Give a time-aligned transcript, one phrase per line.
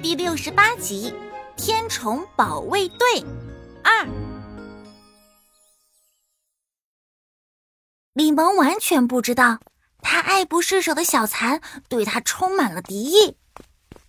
[0.00, 1.12] 第六十八集
[1.60, 3.24] 《天虫保卫队
[3.82, 4.04] 二》。
[8.12, 9.58] 李萌完全不知道，
[10.00, 13.36] 他爱不释手的小蚕对他充满了敌意。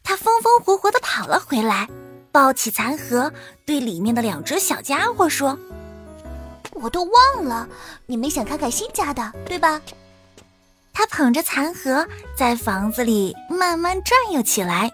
[0.03, 1.89] 他风风火火的跑了回来，
[2.31, 3.33] 抱起蚕盒，
[3.65, 5.57] 对里面的两只小家伙说
[6.73, 7.67] ：“我都忘了，
[8.05, 9.81] 你们想看看新家的，对吧？”
[10.93, 14.91] 他捧着蚕盒，在房子里慢慢转悠起来。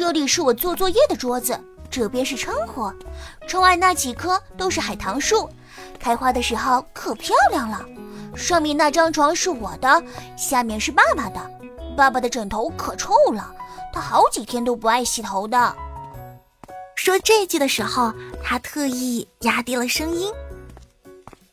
[0.00, 2.90] 这里是我做作业的桌子，这边是窗户，
[3.46, 5.46] 窗外那几棵都是海棠树，
[5.98, 7.84] 开花的时候可漂亮了。
[8.34, 10.02] 上面那张床是我的，
[10.38, 11.50] 下面是爸爸的。
[11.98, 13.54] 爸爸的枕头可臭了，
[13.92, 15.76] 他好几天都不爱洗头的。
[16.94, 18.10] 说这句的时候，
[18.42, 20.32] 他特意压低了声音。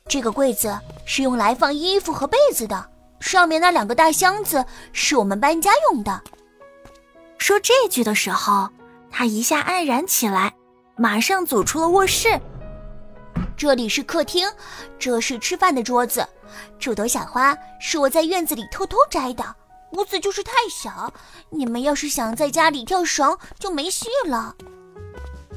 [0.07, 0.73] 这个柜子
[1.05, 6.21] 是用来放衣服和被子的，上面那两个大箱子是我们搬家用的。
[7.37, 8.69] 说这句的时候，
[9.09, 10.53] 他一下黯然起来，
[10.95, 12.39] 马上走出了卧室。
[13.55, 14.47] 这里是客厅，
[14.99, 16.27] 这是吃饭的桌子。
[16.79, 19.43] 这朵小花是我在院子里偷偷摘的。
[19.93, 21.11] 屋子就是太小，
[21.49, 24.53] 你们要是想在家里跳绳，就没戏了。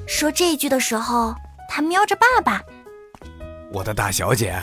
[0.06, 1.34] 说这句的时候，
[1.69, 2.62] 他瞄着爸爸。
[3.72, 4.56] 我的大小姐，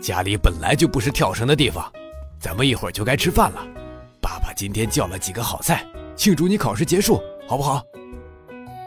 [0.00, 1.92] 家里本来就不是跳绳的地方，
[2.40, 3.64] 咱们一会儿就该吃饭了。
[4.22, 5.86] 爸爸今天叫了几个好菜。
[6.20, 7.18] 庆祝你考试结束，
[7.48, 7.82] 好不好？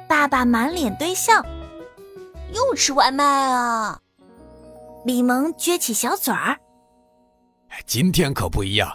[0.08, 1.34] 爸爸满脸堆笑，
[2.54, 4.00] 又吃外卖啊！
[5.04, 6.56] 李萌撅起小嘴儿。
[7.88, 8.88] 今天可不一样，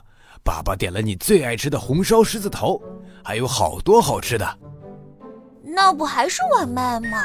[0.45, 2.81] 爸爸点了你最爱吃的红烧狮子头，
[3.25, 4.59] 还有好多好吃的。
[5.65, 7.21] 那不还是外卖吗？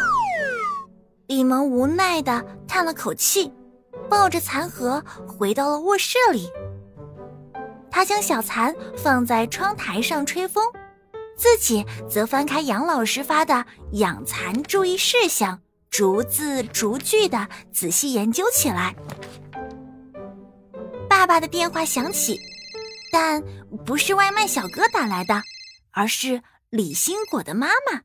[1.27, 3.53] 李萌无奈的叹了口气，
[4.09, 6.49] 抱着残盒回到了卧室里。
[7.91, 10.65] 他将小蚕放在窗台上吹风。
[11.35, 18.95] 自己则翻开杨老师发的养蚕注意事项，逐字逐句的仔细研究起来。
[21.09, 22.39] 爸爸的电话响起，
[23.11, 23.43] 但
[23.85, 25.41] 不是外卖小哥打来的，
[25.91, 28.01] 而是李新果的妈妈。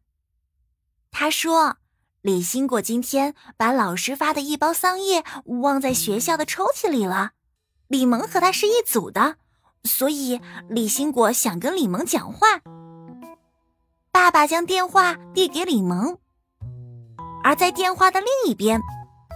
[1.11, 1.79] 他说
[2.23, 5.25] ：“李新果今天把老师发的一包桑叶
[5.63, 7.33] 忘在学校的抽屉里了。
[7.89, 9.37] 李萌和他是一组的，
[9.85, 12.61] 所以李新果想跟李萌讲话。”
[14.19, 16.19] 爸爸将电话递给李萌，
[17.45, 18.83] 而在电话的另一边，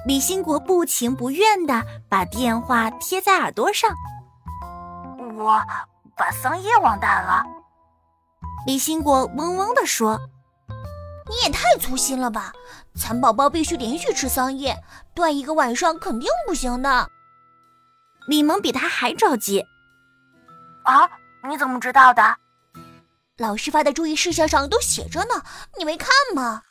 [0.05, 3.89] 李兴国不情不愿的把电话贴在耳朵上。
[5.37, 5.63] 我
[6.17, 7.45] 把桑叶忘带了。
[8.67, 10.19] 李兴国嗡嗡的说
[11.31, 12.53] ：“你也太粗心了吧！
[12.97, 14.77] 蚕宝宝必须连续吃桑叶，
[15.15, 17.09] 断一个晚上肯定不行的。”
[18.27, 19.65] 李萌比他还着急。
[20.83, 21.09] 啊，
[21.49, 22.37] 你怎么知道的？
[23.43, 25.43] 老师发的注意事项上都写着呢，
[25.77, 26.63] 你没看吗？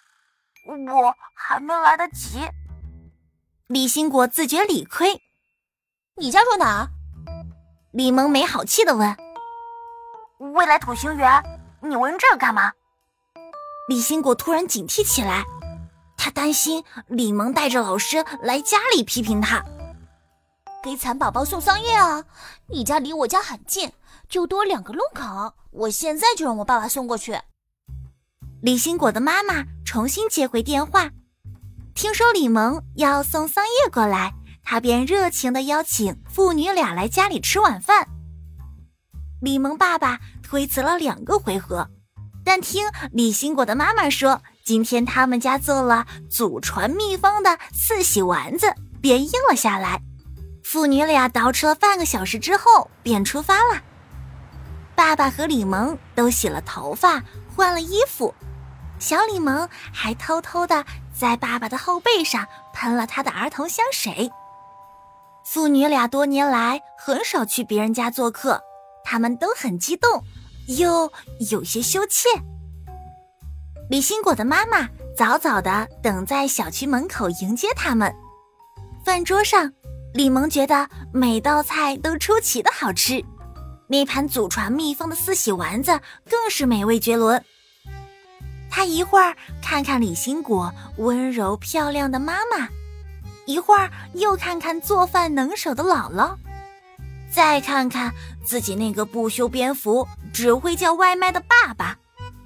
[0.66, 2.40] 我还没来得及。
[3.68, 5.22] 李兴国自觉理亏。
[6.16, 6.88] 你家住哪儿？
[7.92, 9.18] 李萌没好气的问。
[10.54, 11.44] 未来土星园，
[11.82, 12.72] 你问这干嘛？
[13.90, 15.44] 李兴国突然警惕起来，
[16.18, 19.62] 他担心李萌带着老师来家里批评他。
[20.84, 22.24] 给蚕宝宝送桑叶啊！
[22.68, 23.92] 你家离我家很近。
[24.28, 27.38] 就多两个路口，我现在就让我爸爸送过去。
[28.62, 31.12] 李新果的妈妈重新接回电话，
[31.94, 34.34] 听说李萌要送桑叶过来，
[34.64, 38.08] 她便热情的邀请父女俩来家里吃晚饭。
[39.42, 41.90] 李萌爸爸推辞了两个回合，
[42.44, 50.02] 但听李新果的妈妈说，今天他们家做了祖传秘方的四喜丸子，便应了下来。
[50.64, 53.82] 父女俩捯饬了半个小时之后，便出发了。
[54.96, 57.22] 爸爸和李萌都洗了头发，
[57.56, 58.34] 换了衣服，
[59.00, 64.32] 小李萌还偷偷的在爸爸的后背上喷了他的儿童香水。
[65.44, 68.62] 父女俩多年来很少去别人家做客，
[69.04, 70.24] 他们都很激动，
[70.68, 71.12] 又
[71.50, 72.30] 有些羞怯。
[73.90, 74.88] 李新果的妈妈
[75.18, 78.14] 早早的等在小区门口迎接他们。
[79.04, 79.74] 饭桌上，
[80.14, 83.24] 李萌觉得每道菜都出奇的好吃。
[83.88, 86.00] 那盘祖传秘方的四喜丸子
[86.30, 87.44] 更是美味绝伦。
[88.70, 92.70] 他一会儿看看李新果温柔漂亮的妈妈，
[93.46, 96.36] 一会儿又看看做饭能手的姥姥，
[97.30, 98.14] 再看看
[98.46, 101.98] 自己那个不修边幅、只会叫外卖的爸爸，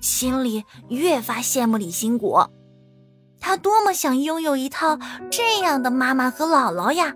[0.01, 2.51] 心里越发羡慕李新果。
[3.39, 4.97] 他多么想拥有一套
[5.29, 7.13] 这样的妈妈和姥姥呀！